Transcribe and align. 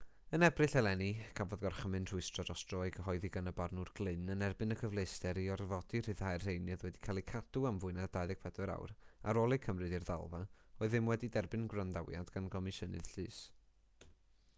yn 0.35 0.43
ebrill 0.45 0.75
eleni 0.79 1.07
cafodd 1.39 1.63
gorchymyn 1.63 2.07
rhwystro 2.11 2.45
dros 2.47 2.63
dro 2.71 2.79
ei 2.85 2.93
gyhoeddi 2.95 3.29
gan 3.35 3.49
y 3.51 3.53
barnwr 3.59 3.91
glynn 3.99 4.31
yn 4.37 4.45
erbyn 4.47 4.75
y 4.77 4.79
cyfleuster 4.81 5.41
i 5.43 5.45
orfodi 5.57 6.01
rhyddhau'r 6.07 6.45
rheini 6.47 6.73
oedd 6.79 6.87
wedi 6.89 7.03
cael 7.09 7.21
eu 7.23 7.27
cadw 7.35 7.67
am 7.73 7.77
fwy 7.87 7.93
na 8.01 8.07
24 8.19 8.73
awr 8.79 8.95
ar 9.33 9.41
ôl 9.45 9.57
eu 9.61 9.63
cymryd 9.69 9.93
i'r 10.01 10.09
ddalfa 10.11 10.41
oedd 10.43 10.93
ddim 10.95 11.13
wedi 11.15 11.31
derbyn 11.41 11.69
gwrandawiad 11.75 12.33
gan 12.39 12.49
gomisiynydd 12.57 13.13
llys 13.19 13.43